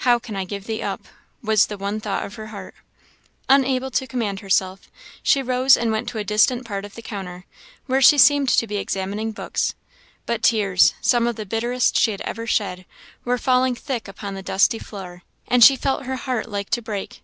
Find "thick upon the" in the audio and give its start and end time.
13.74-14.42